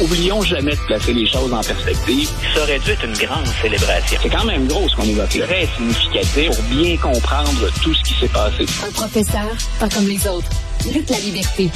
[0.00, 2.30] Oublions jamais de placer les choses en perspective.
[2.54, 4.18] Ça aurait dû être une grande célébration.
[4.22, 5.46] C'est quand même gros ce qu'on évoque là.
[5.46, 8.64] Très significatif pour bien comprendre tout ce qui s'est passé.
[8.86, 9.50] Un professeur,
[9.80, 10.48] pas comme les autres.
[10.94, 11.68] Luc la liberté.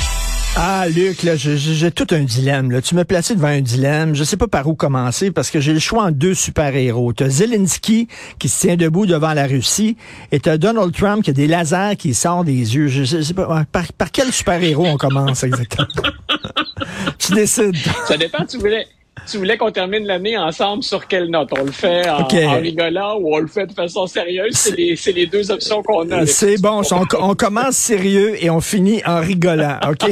[0.54, 2.70] Ah, Luc, là, j'ai tout un dilemme.
[2.70, 2.80] Là.
[2.80, 4.14] Tu me placé devant un dilemme.
[4.14, 7.14] Je sais pas par où commencer parce que j'ai le choix en deux super-héros.
[7.14, 8.06] T'as Zelensky
[8.38, 9.96] qui se tient debout devant la Russie
[10.30, 12.86] et t'as Donald Trump qui a des lasers qui sortent des yeux.
[12.86, 15.88] Je, sais pas par, par quel super-héros on commence exactement?
[17.18, 17.76] tu décides.
[18.06, 18.44] Ça dépend.
[18.44, 18.86] Tu voulais
[19.30, 21.50] tu voulais qu'on termine l'année ensemble sur quelle note?
[21.56, 22.26] On le fait en,
[22.60, 24.54] rigolant ou on le fait de façon sérieuse?
[24.54, 26.26] C'est les, les, deux options qu'on a.
[26.26, 26.82] C'est bon.
[26.90, 29.78] On, on, commence sérieux et on finit en rigolant.
[29.88, 30.10] OK?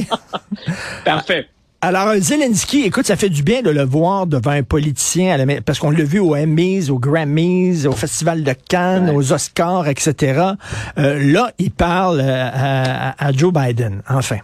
[1.04, 1.48] Parfait.
[1.82, 5.90] Alors, Zelensky, écoute, ça fait du bien de le voir devant un politicien, parce qu'on
[5.90, 10.42] l'a vu aux Emmys, aux Grammys, au Festival de Cannes, aux Oscars, etc.
[10.98, 14.40] Euh, là, il parle euh, à Joe Biden, enfin.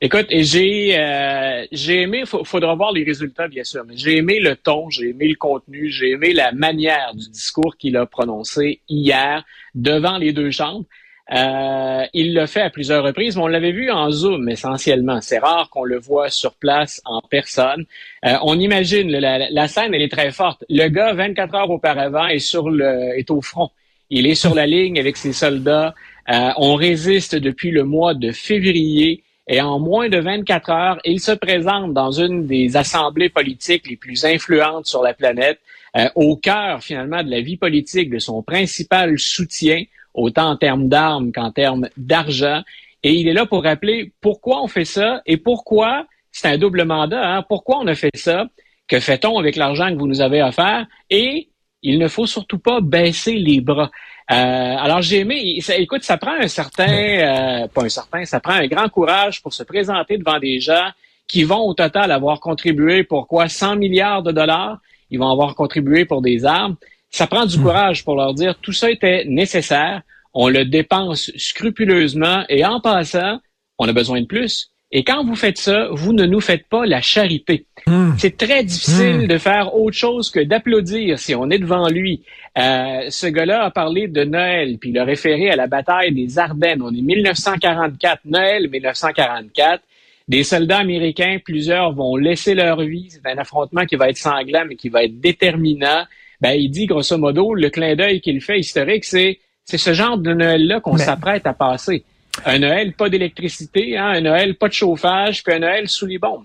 [0.00, 4.54] Écoute, j'ai euh, j'ai aimé, faudra voir les résultats bien sûr, mais j'ai aimé le
[4.54, 9.44] ton, j'ai aimé le contenu, j'ai aimé la manière du discours qu'il a prononcé hier
[9.74, 10.84] devant les deux chambres.
[11.32, 15.20] Euh, il l'a fait à plusieurs reprises, mais on l'avait vu en Zoom essentiellement.
[15.20, 17.84] C'est rare qu'on le voit sur place en personne.
[18.24, 20.64] Euh, on imagine, la, la, scène, elle est très forte.
[20.70, 23.70] Le gars, 24 heures auparavant, est sur le est au front.
[24.10, 25.94] Il est sur la ligne avec ses soldats.
[26.30, 29.22] Euh, on résiste depuis le mois de février.
[29.48, 33.96] Et en moins de 24 heures, il se présente dans une des assemblées politiques les
[33.96, 35.58] plus influentes sur la planète,
[35.96, 40.88] euh, au cœur finalement de la vie politique, de son principal soutien, autant en termes
[40.88, 42.62] d'armes qu'en termes d'argent.
[43.02, 46.84] Et il est là pour rappeler pourquoi on fait ça et pourquoi, c'est un double
[46.84, 48.46] mandat, hein, pourquoi on a fait ça,
[48.86, 51.48] que fait-on avec l'argent que vous nous avez offert et
[51.82, 53.90] il ne faut surtout pas baisser les bras.
[54.30, 58.40] Euh, alors j'ai aimé, ça, écoute, ça prend un certain, euh, pas un certain, ça
[58.40, 60.90] prend un grand courage pour se présenter devant des gens
[61.26, 63.48] qui vont au total avoir contribué pour quoi?
[63.48, 64.78] 100 milliards de dollars.
[65.10, 66.76] Ils vont avoir contribué pour des armes.
[67.10, 67.62] Ça prend du hmm.
[67.62, 70.02] courage pour leur dire tout ça était nécessaire.
[70.34, 73.38] On le dépense scrupuleusement et en passant,
[73.78, 74.70] on a besoin de plus.
[74.90, 77.66] Et quand vous faites ça, vous ne nous faites pas la charité.
[77.86, 78.12] Hmm.
[78.16, 79.26] C'est très difficile hmm.
[79.26, 82.22] de faire autre chose que d'applaudir si on est devant lui.
[82.56, 86.38] Euh, ce gars-là a parlé de Noël, puis il a référé à la bataille des
[86.38, 86.80] Ardennes.
[86.82, 89.82] On est 1944, Noël 1944.
[90.26, 93.08] Des soldats américains, plusieurs vont laisser leur vie.
[93.10, 96.04] C'est un affrontement qui va être sanglant, mais qui va être déterminant.
[96.40, 100.18] Ben, il dit, grosso modo, le clin d'œil qu'il fait historique, c'est, c'est ce genre
[100.18, 102.04] de Noël-là qu'on s'apprête à passer.
[102.44, 106.18] Un Noël, pas d'électricité, hein, un Noël, pas de chauffage, puis un Noël sous les
[106.18, 106.44] bombes.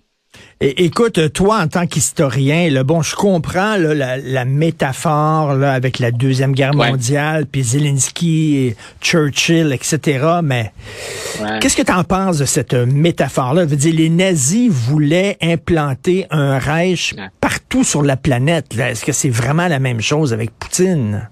[0.61, 6.53] Et, écoute, toi, en tant qu'historien, bon, je comprends la, métaphore là, avec la Deuxième
[6.53, 10.71] Guerre mondiale, puis Zelensky, Churchill, etc., mais
[11.59, 13.65] qu'est-ce que tu en penses de cette métaphore-là?
[13.65, 18.77] Veut dire, les nazis voulaient implanter un Reich partout sur la planète.
[18.77, 21.29] Est-ce que c'est vraiment la même chose avec Poutine?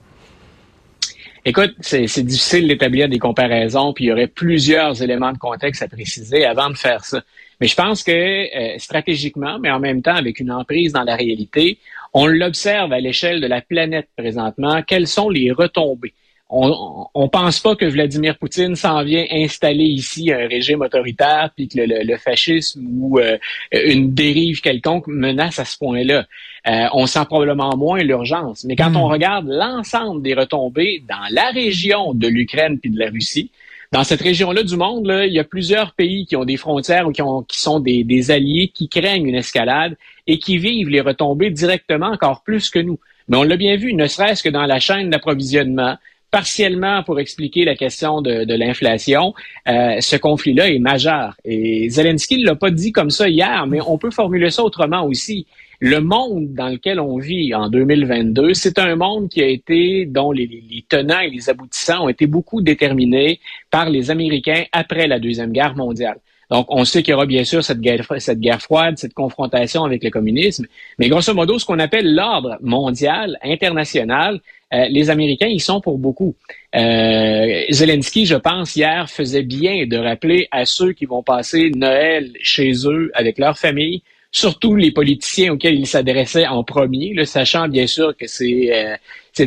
[1.44, 5.88] Écoute, c'est difficile d'établir des comparaisons, puis il y aurait plusieurs éléments de contexte à
[5.88, 7.24] préciser avant de faire ça.
[7.60, 11.16] Mais je pense que euh, stratégiquement, mais en même temps avec une emprise dans la
[11.16, 11.80] réalité,
[12.14, 14.84] on l'observe à l'échelle de la planète présentement.
[14.84, 16.14] Quelles sont les retombées?
[16.52, 21.70] On, on pense pas que Vladimir Poutine s'en vient installer ici un régime autoritaire puis
[21.70, 23.38] que le, fascisme ou euh,
[23.72, 26.26] une dérive quelconque menace à ce point-là.
[26.68, 28.66] Euh, on sent probablement moins l'urgence.
[28.66, 29.12] Mais quand on hmm.
[29.12, 33.50] regarde l'ensemble des retombées dans la région de l'Ukraine puis de la Russie,
[33.94, 37.08] dans cette région-là du monde, là, il y a plusieurs pays qui ont des frontières
[37.08, 39.96] ou qui, ont, qui sont des, des alliés qui craignent une escalade
[40.28, 43.00] et qui vivent les retombées directement encore plus que nous.
[43.28, 45.98] Mais on l'a bien vu, ne serait-ce que dans la chaîne d'approvisionnement,
[46.32, 49.34] partiellement pour expliquer la question de, de l'inflation,
[49.68, 51.36] euh, ce conflit-là est majeur.
[51.44, 55.06] Et Zelensky ne l'a pas dit comme ça hier, mais on peut formuler ça autrement
[55.06, 55.46] aussi.
[55.80, 60.32] Le monde dans lequel on vit en 2022, c'est un monde qui a été, dont
[60.32, 65.20] les, les, tenants et les aboutissants ont été beaucoup déterminés par les Américains après la
[65.20, 66.18] Deuxième Guerre mondiale.
[66.52, 69.86] Donc, on sait qu'il y aura bien sûr cette guerre, cette guerre froide, cette confrontation
[69.86, 70.68] avec le communisme,
[71.00, 74.42] mais grosso modo, ce qu'on appelle l'ordre mondial, international,
[74.74, 76.36] euh, les Américains, ils sont pour beaucoup.
[76.76, 82.32] Euh, Zelensky, je pense, hier faisait bien de rappeler à ceux qui vont passer Noël
[82.42, 84.02] chez eux avec leur famille,
[84.32, 88.96] surtout les politiciens auxquels il s'adressait en premier, le sachant bien sûr que c'est euh,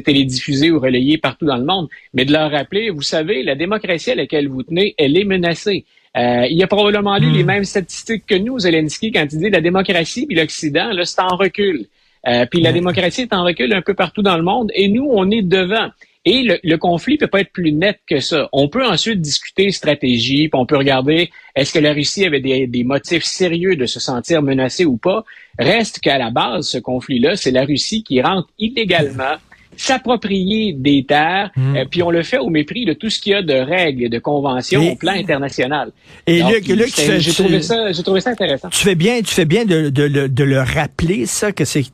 [0.00, 4.11] télédiffusé ou relayé partout dans le monde, mais de leur rappeler, vous savez, la démocratie
[4.11, 5.85] à laquelle vous tenez, elle est menacée.
[6.17, 7.47] Euh, il a probablement lu les hmm.
[7.47, 11.37] mêmes statistiques que nous, Zelensky, quand il dit la démocratie puis l'Occident, là, c'est en
[11.37, 11.87] recul.
[12.26, 15.06] Euh, puis la démocratie est en recul un peu partout dans le monde et nous,
[15.11, 15.88] on est devant.
[16.26, 18.49] Et le, le conflit peut pas être plus net que ça.
[18.53, 22.67] On peut ensuite discuter stratégie, puis on peut regarder est-ce que la Russie avait des,
[22.67, 25.25] des motifs sérieux de se sentir menacée ou pas.
[25.59, 29.37] Reste qu'à la base, ce conflit-là, c'est la Russie qui rentre illégalement
[29.76, 31.76] s'approprier des terres, hmm.
[31.76, 34.09] euh, puis on le fait au mépris de tout ce qu'il y a de règles,
[34.09, 35.93] de conventions au plan international.
[36.26, 38.69] Et Luc, j'ai trouvé ça, j'ai trouvé ça intéressant.
[38.71, 41.85] Tu fais bien, tu fais bien de, de, de, le rappeler ça que c'est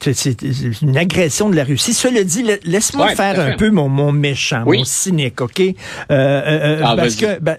[0.83, 1.95] une agression de la Russie.
[1.95, 5.61] Cela dit, laisse-moi faire un peu mon, mon méchant, mon cynique, ok?
[5.61, 5.73] Euh,
[6.11, 7.57] euh, euh ah, Parce que, ben,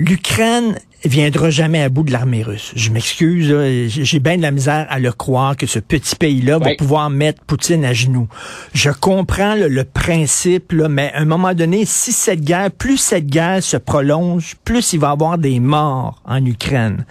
[0.00, 2.72] l'Ukraine viendra jamais à bout de l'armée russe.
[2.74, 3.54] Je m'excuse,
[3.88, 7.42] j'ai bien de la misère à le croire que ce petit pays-là va pouvoir mettre
[7.44, 8.28] Poutine à genoux.
[8.74, 13.26] Je comprends le principe, là, mais à un moment donné, si cette guerre, plus cette
[13.26, 17.04] guerre se prolonge, plus il va y avoir des morts en Ukraine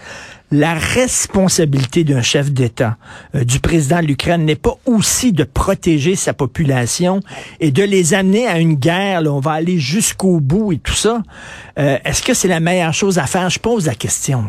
[0.51, 2.97] la responsabilité d'un chef d'État,
[3.35, 7.19] euh, du président de l'Ukraine, n'est pas aussi de protéger sa population
[7.59, 9.21] et de les amener à une guerre.
[9.21, 11.21] Là, on va aller jusqu'au bout et tout ça.
[11.77, 13.49] Euh, est-ce que c'est la meilleure chose à faire?
[13.49, 14.45] Je pose la question.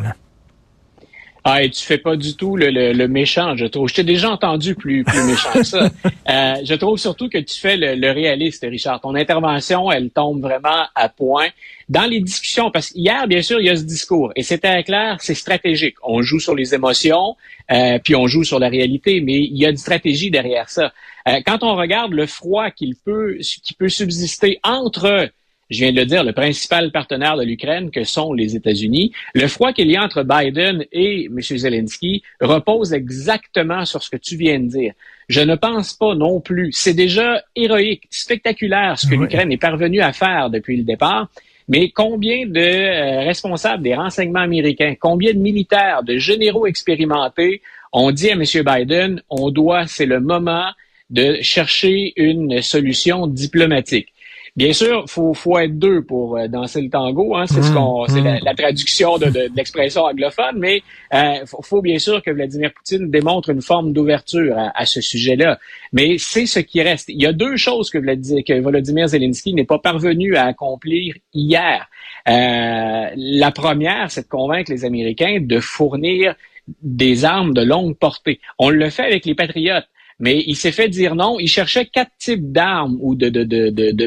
[1.51, 3.89] Ah, et tu fais pas du tout le, méchant, je trouve.
[3.89, 5.91] Je t'ai déjà entendu plus, plus méchant que ça.
[6.29, 9.01] Euh, je trouve surtout que tu fais le, réaliste, Richard.
[9.01, 11.49] Ton intervention, elle tombe vraiment à point.
[11.89, 15.17] Dans les discussions, parce qu'hier, bien sûr, il y a ce discours, et c'était clair,
[15.21, 15.97] c'est stratégique.
[16.03, 17.35] On joue sur les émotions,
[17.71, 20.93] euh, puis on joue sur la réalité, mais il y a une stratégie derrière ça.
[21.27, 25.31] Euh, quand on regarde le froid qu'il peut, qui peut subsister entre
[25.71, 29.13] je viens de le dire, le principal partenaire de l'Ukraine, que sont les États-Unis.
[29.35, 31.41] Le froid qu'il y a entre Biden et M.
[31.41, 34.93] Zelensky repose exactement sur ce que tu viens de dire.
[35.29, 36.73] Je ne pense pas non plus.
[36.73, 41.29] C'est déjà héroïque, spectaculaire ce que l'Ukraine est parvenue à faire depuis le départ.
[41.69, 47.61] Mais combien de euh, responsables des renseignements américains, combien de militaires, de généraux expérimentés
[47.93, 48.43] ont dit à M.
[48.43, 50.71] Biden, on doit, c'est le moment
[51.11, 54.09] de chercher une solution diplomatique.
[54.59, 57.37] Bien sûr, faut faut être deux pour euh, danser le tango.
[57.37, 58.57] Hein, c'est ce mmh, qu'on, c'est la, mmh.
[58.57, 60.57] traduction de, de, l'expression anglophone.
[60.57, 60.83] Mais
[61.15, 65.61] euh, faut, bien sûr que Vladimir Poutine démontre une forme d'ouverture à, ce sujet-là.
[65.93, 67.09] Mais c'est ce qui reste.
[67.09, 71.15] Il y a deux choses que Vladimir, que Volodymyr Zelensky n'est pas parvenu à accomplir
[71.33, 71.89] hier.
[72.27, 76.35] Euh, la première, c'est de convaincre les Américains de fournir
[76.83, 78.41] des armes de longue portée.
[78.59, 79.87] On le fait avec les Patriotes.
[80.21, 81.39] Mais il s'est fait dire non.
[81.39, 84.07] Il cherchait quatre types d'armes ou de, de, de, de, de,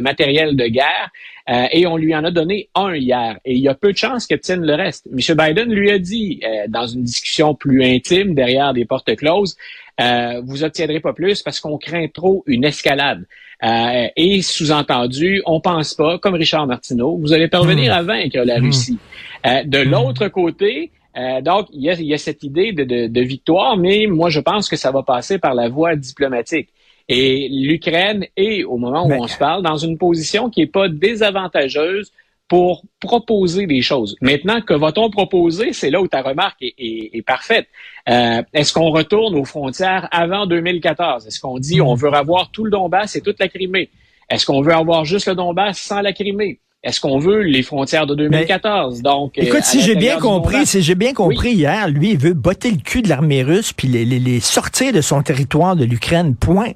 [0.00, 1.10] matériel de guerre
[1.48, 3.38] euh, et on lui en a donné un hier.
[3.44, 5.08] Et il y a peu de chances qu'il obtienne le reste.
[5.10, 5.36] M.
[5.36, 9.56] Biden lui a dit euh, dans une discussion plus intime derrière des portes closes,
[10.00, 13.26] euh, vous obtiendrez pas plus parce qu'on craint trop une escalade.
[13.62, 17.98] Euh, et sous-entendu, on pense pas, comme Richard Martineau, vous allez parvenir hmm.
[17.98, 18.64] à vaincre la hmm.
[18.64, 18.98] Russie.
[19.44, 19.90] de hmm.
[19.90, 24.68] l'autre côté, euh, donc, il y, a, cette idée de, victoire, mais moi, je pense
[24.68, 26.68] que ça va passer par la voie diplomatique.
[27.08, 30.88] Et l'Ukraine est, au moment où on se parle, dans une position qui n'est pas
[30.88, 32.12] désavantageuse
[32.46, 34.16] pour proposer des choses.
[34.20, 35.72] Maintenant, que va-t-on proposer?
[35.72, 37.68] C'est là où ta remarque est, parfaite.
[38.08, 41.26] Euh, est-ce qu'on retourne aux frontières avant 2014?
[41.26, 41.98] Est-ce qu'on dit on hmm.
[41.98, 43.88] veut avoir tout le Donbass et toute la Crimée?
[44.28, 46.58] Est-ce qu'on veut avoir juste le Donbass sans la Crimée?
[46.82, 49.02] Est-ce qu'on veut les frontières de 2014?
[49.02, 52.32] Donc, euh, écoute, si j'ai bien compris, si j'ai bien compris hier, lui, il veut
[52.32, 56.34] botter le cul de l'armée russe puis les, les, sortir de son territoire de l'Ukraine.
[56.34, 56.72] Point.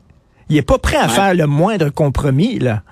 [0.50, 2.82] Il est pas prêt à faire le moindre compromis là.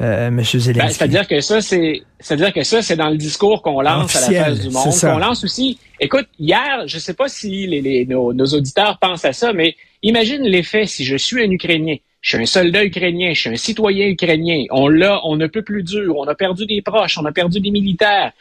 [0.00, 0.86] Euh, Monsieur Zelensky.
[0.86, 4.30] Ben, c'est-à-dire que ça, c'est, c'est-à-dire que ça, c'est dans le discours qu'on lance à
[4.30, 4.94] la face du monde.
[5.00, 5.78] Qu'on lance aussi.
[5.98, 9.74] Écoute, hier, je sais pas si les, les, nos, nos auditeurs pensent à ça, mais
[10.04, 13.56] imagine l'effet si je suis un Ukrainien je suis un soldat ukrainien, je suis un
[13.56, 14.64] citoyen ukrainien.
[14.70, 16.16] On l'a, on ne peut plus dur.
[16.16, 18.32] On a perdu des proches, on a perdu des militaires.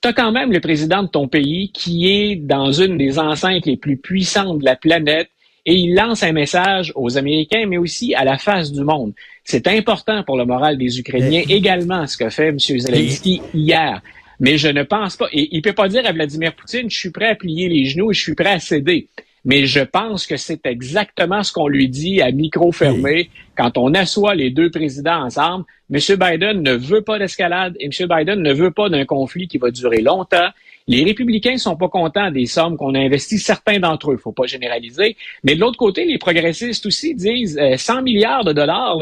[0.00, 3.66] Tu as quand même le président de ton pays qui est dans une des enceintes
[3.66, 5.28] les plus puissantes de la planète
[5.64, 9.12] et il lance un message aux Américains, mais aussi à la face du monde.
[9.42, 12.58] C'est important pour le moral des Ukrainiens également ce que fait M.
[12.58, 14.00] Zelensky hier.
[14.38, 17.10] Mais je ne pense pas, et il peut pas dire à Vladimir Poutine, je suis
[17.10, 19.08] prêt à plier les genoux et je suis prêt à céder
[19.46, 23.94] mais je pense que c'est exactement ce qu'on lui dit à micro fermé quand on
[23.94, 25.64] assoit les deux présidents ensemble.
[25.88, 26.00] M.
[26.18, 28.08] Biden ne veut pas d'escalade et M.
[28.08, 30.48] Biden ne veut pas d'un conflit qui va durer longtemps.
[30.88, 34.46] Les républicains sont pas contents des sommes qu'on a investies, certains d'entre eux, faut pas
[34.46, 35.16] généraliser.
[35.44, 38.98] Mais de l'autre côté, les progressistes aussi disent 100 euh, milliards de dollars,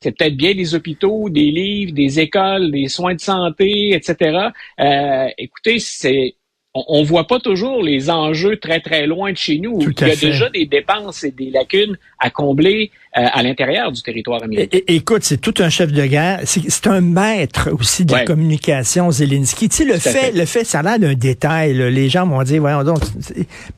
[0.00, 4.48] c'est peut-être bien des hôpitaux, des livres, des écoles, des soins de santé, etc.
[4.80, 6.34] Euh, écoutez, c'est
[6.74, 9.78] on, ne voit pas toujours les enjeux très très loin de chez nous.
[9.80, 10.26] Il y a fait.
[10.26, 14.78] déjà des dépenses et des lacunes à combler euh, à l'intérieur du territoire américain.
[14.78, 16.40] É- écoute, c'est tout un chef de guerre.
[16.44, 19.68] C'est un maître aussi de la communication, Zelensky.
[19.68, 20.32] Tu sais, le fait, fait.
[20.32, 21.74] le fait, ça a l'air d'un détail.
[21.74, 21.90] là.
[21.90, 22.98] Les gens vont dire, voyons donc.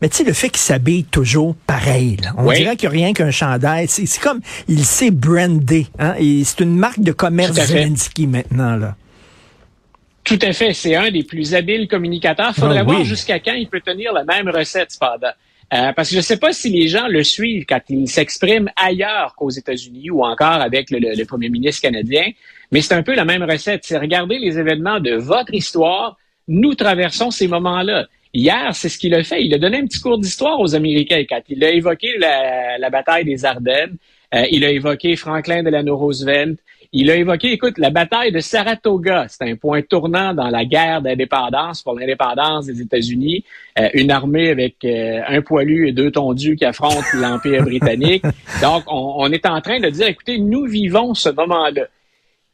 [0.00, 2.16] Mais tu sais, le fait qu'il s'habille toujours pareil.
[2.22, 2.32] là.
[2.38, 3.88] On dirait qu'il n'y a rien qu'un chandail.
[3.88, 5.86] C'est comme, il s'est brandé.
[5.98, 6.14] Hein?
[6.44, 7.52] C'est une marque de commerce.
[7.52, 8.76] Zelensky maintenant.
[8.76, 8.96] là.
[10.26, 10.72] Tout à fait.
[10.74, 12.54] C'est un des plus habiles communicateurs.
[12.54, 13.04] Faudrait Ah, voir oui.
[13.06, 15.30] jusqu'à quand il peut tenir la même recette, cependant.
[15.72, 18.68] Euh, parce que je ne sais pas si les gens le suivent quand il s'exprime
[18.76, 22.24] ailleurs qu'aux États-Unis ou encore avec le, le- le premier ministre canadien,
[22.70, 23.80] mais c'est un peu la même recette.
[23.84, 26.16] C'est regarder les événements de votre histoire.
[26.46, 28.06] Nous traversons ces moments-là.
[28.32, 29.44] Hier, c'est ce qu'il a fait.
[29.44, 32.90] Il a donné un petit cours d'histoire aux Américains quand il a évoqué la, la
[32.90, 33.96] bataille des Ardennes.
[34.34, 36.58] Euh, il a évoqué Franklin Delano Roosevelt.
[36.92, 39.26] Il a évoqué, écoute, la bataille de Saratoga.
[39.28, 43.44] C'est un point tournant dans la guerre d'indépendance pour l'indépendance des États-Unis.
[43.78, 48.24] Euh, une armée avec euh, un poilu et deux tondus qui affrontent l'Empire britannique.
[48.62, 51.86] Donc, on, on est en train de dire, écoutez, nous vivons ce moment-là.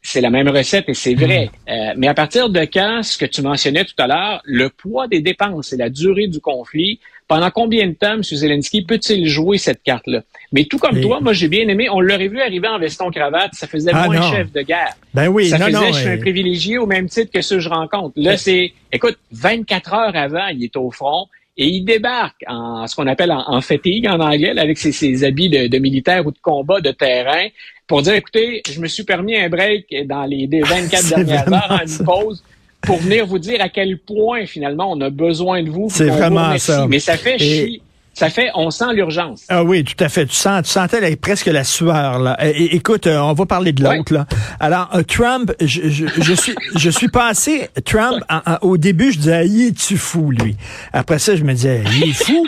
[0.04, 1.50] C'est la même recette et c'est vrai.
[1.68, 5.06] Euh, mais à partir de quand, ce que tu mentionnais tout à l'heure, le poids
[5.06, 6.98] des dépenses et la durée du conflit,
[7.28, 8.22] pendant combien de temps M.
[8.22, 10.22] Zelensky peut-il jouer cette carte-là?
[10.52, 13.54] Mais tout comme Et- toi, moi j'ai bien aimé, on l'aurait vu arriver en veston-cravate,
[13.54, 14.30] ça faisait Ah, moins non.
[14.30, 14.94] chef de guerre.
[15.14, 15.92] Ben oui, ça non, faisait, non.
[15.92, 18.12] je suis un privilégié au même titre que ceux que je rencontre.
[18.16, 21.26] Là, c'est, écoute, 24 heures avant, il est au front
[21.56, 24.92] et il débarque en ce qu'on appelle en, en fatigue en anglais, là, avec ses,
[24.92, 27.46] ses habits de, de militaire ou de combat de terrain,
[27.86, 31.52] pour dire, écoutez, je me suis permis un break dans les des 24 C'est dernières
[31.52, 32.42] heures, en une pause,
[32.82, 35.88] pour venir vous dire à quel point, finalement, on a besoin de vous.
[35.90, 36.86] C'est vous vraiment ça.
[36.88, 37.82] Mais ça fait chier.
[38.14, 39.44] Ça fait, on sent l'urgence.
[39.48, 40.26] Ah oui, tout à fait.
[40.26, 42.36] Tu sens, tu sentais la- presque la sueur là.
[42.44, 44.26] É- é- écoute, euh, on va parler de l'autre là.
[44.60, 49.12] Alors euh, Trump, je, je, je suis, je suis passé Trump en- en- au début,
[49.12, 50.56] je disais, il est-tu fou lui?
[50.92, 52.44] Après ça, je me disais, il est fou.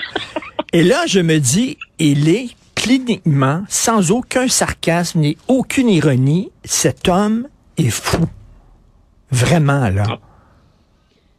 [0.75, 7.09] Et là, je me dis, il est cliniquement, sans aucun sarcasme ni aucune ironie, cet
[7.09, 7.47] homme
[7.79, 8.27] est fou.
[9.31, 10.19] Vraiment là.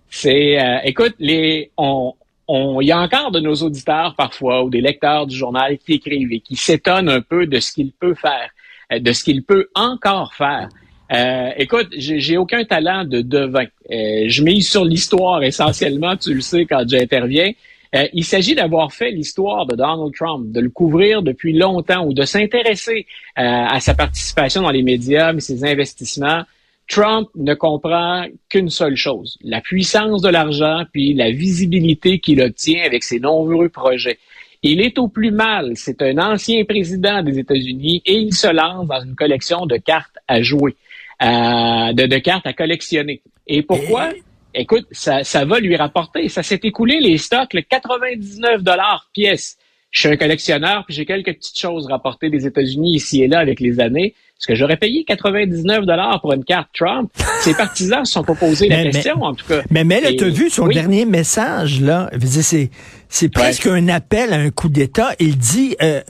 [0.09, 2.13] C'est, euh, écoute, les, on,
[2.47, 5.93] on, il y a encore de nos auditeurs parfois ou des lecteurs du journal qui
[5.93, 8.49] écrivent et qui s'étonnent un peu de ce qu'il peut faire,
[8.93, 10.69] euh, de ce qu'il peut encore faire.
[11.11, 13.65] Euh, écoute, j'ai j'ai aucun talent de devin.
[13.91, 17.51] Euh, je mise sur l'histoire essentiellement, tu le sais quand j'interviens.
[17.95, 22.13] Euh, il s'agit d'avoir fait l'histoire de Donald Trump, de le couvrir depuis longtemps ou
[22.13, 23.05] de s'intéresser
[23.37, 26.43] euh, à sa participation dans les médias, mais ses investissements.
[26.87, 32.83] Trump ne comprend qu'une seule chose, la puissance de l'argent puis la visibilité qu'il obtient
[32.85, 34.19] avec ses nombreux projets.
[34.61, 35.73] Il est au plus mal.
[35.75, 40.17] C'est un ancien président des États-Unis et il se lance dans une collection de cartes
[40.27, 40.75] à jouer,
[41.21, 43.21] euh, de, de cartes à collectionner.
[43.47, 44.09] Et pourquoi?
[44.53, 46.29] Écoute, ça, ça va lui rapporter.
[46.29, 49.57] Ça s'est écoulé les stocks, le 99 dollars pièce.
[49.91, 53.39] Je suis un collectionneur, puis j'ai quelques petites choses rapportées des États-Unis ici et là
[53.39, 54.13] avec les années.
[54.37, 57.09] Est-ce que j'aurais payé 99 dollars pour une carte Trump?
[57.39, 59.61] Ses partisans se sont pas posé la Mais- mais- question, en tout cas.
[59.71, 60.73] Mais, mais là, tu as vu son oui.
[60.73, 62.09] dernier message, là.
[62.41, 62.69] C'est,
[63.07, 65.11] c'est presque un appel à un coup d'État.
[65.19, 66.01] Il dit euh,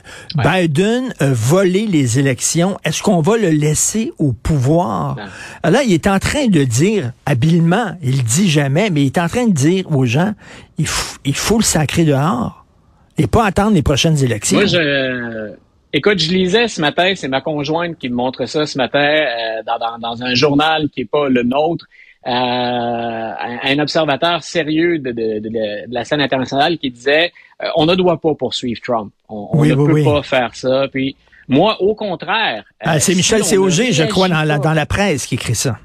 [0.43, 2.79] Biden a volé les élections.
[2.83, 5.17] Est-ce qu'on va le laisser au pouvoir?
[5.61, 9.19] Alors là, il est en train de dire, habilement, il dit jamais, mais il est
[9.19, 10.33] en train de dire aux gens,
[10.79, 10.87] il,
[11.25, 12.65] il faut le sacrer dehors
[13.19, 14.57] et pas attendre les prochaines élections.
[14.57, 15.51] Moi, je.
[15.97, 19.63] Écoute, je lisais ce matin, c'est ma conjointe qui me montre ça ce matin euh,
[19.65, 21.85] dans, dans, dans un journal qui est pas le nôtre.
[22.27, 25.49] Euh, un, un observateur sérieux de, de, de,
[25.87, 27.31] de la scène internationale qui disait
[27.63, 29.13] euh, on ne doit pas poursuivre Trump.
[29.29, 30.03] On, on Oui, ne oui, peut oui.
[30.03, 30.87] pas faire ça.
[30.91, 31.15] Puis
[31.47, 32.65] moi, au contraire.
[32.81, 35.55] Ah, euh, c'est si Michel ne je crois, dans la, dans la presse qui écrit
[35.55, 35.77] ça.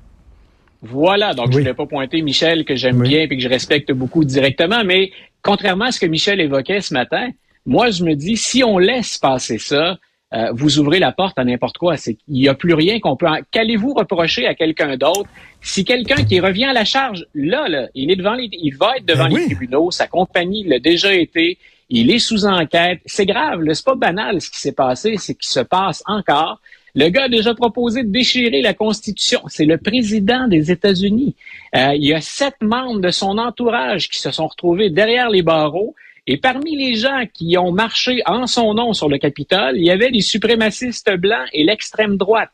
[0.82, 3.92] voilà, donc je ne voulais pas pointer Michel que j'aime bien et que je respecte
[3.92, 5.12] beaucoup directement, mais
[5.42, 7.28] contrairement à ce que Michel évoquait ce matin,
[7.74, 9.96] moi je me dis si on laisse passer ça,
[10.32, 11.96] euh, vous ouvrez la porte à n'importe quoi.
[11.96, 13.26] C'est qu'il n'y a plus rien qu'on peut.
[13.26, 15.28] en- Qu'allez-vous reprocher à quelqu'un d'autre?
[15.60, 18.90] Si quelqu'un qui revient à la charge là, là, il est devant les, il va
[18.96, 19.44] être devant Ben les oui.
[19.46, 21.58] tribunaux, sa compagnie l'a déjà été,
[21.88, 23.00] il est sous enquête.
[23.06, 26.60] C'est grave, c'est pas banal ce qui s'est passé, c'est qu'il se passe encore.
[26.94, 29.40] Le gars a déjà proposé de déchirer la Constitution.
[29.48, 31.34] C'est le président des États-Unis.
[31.76, 35.42] Euh, il y a sept membres de son entourage qui se sont retrouvés derrière les
[35.42, 35.94] barreaux.
[36.32, 39.90] Et parmi les gens qui ont marché en son nom sur le Capitole, il y
[39.90, 42.50] avait les suprémacistes blancs et l'extrême droite.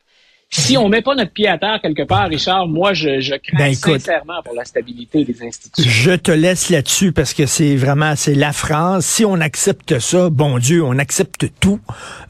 [0.48, 3.58] Si on met pas notre pied à terre quelque part, Richard, moi, je, je crains
[3.58, 5.90] Ben, écoute, sincèrement pour la stabilité des institutions.
[5.90, 9.04] Je te laisse là-dessus parce que c'est vraiment, c'est la France.
[9.06, 11.80] Si on accepte ça, bon Dieu, on accepte tout.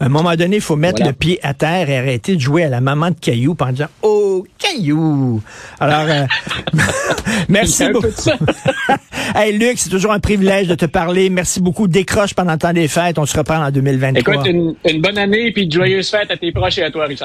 [0.01, 1.11] À un moment donné, il faut mettre Voilà.
[1.13, 3.89] le pied à terre et arrêter de jouer à la maman de Caillou en disant,
[4.03, 5.43] oh, Caillou.
[5.79, 6.27] Alors, euh,
[7.49, 8.09] merci beaucoup.
[9.35, 11.29] hey, Luc, c'est toujours un privilège de te parler.
[11.31, 11.87] Merci beaucoup.
[11.87, 13.19] Décroche pendant le temps des fêtes.
[13.19, 14.35] On se reprend en 2023.
[14.35, 17.05] Écoute, une, une bonne année puis de joyeuses fêtes à tes proches et à toi,
[17.07, 17.25] Richard.